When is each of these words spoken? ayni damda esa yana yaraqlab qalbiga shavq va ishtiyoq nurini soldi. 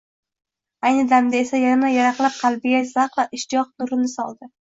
ayni 0.87 1.03
damda 1.11 1.37
esa 1.41 1.59
yana 1.65 1.91
yaraqlab 1.95 2.33
qalbiga 2.39 2.81
shavq 2.95 3.21
va 3.21 3.29
ishtiyoq 3.41 3.73
nurini 3.83 4.13
soldi. 4.17 4.53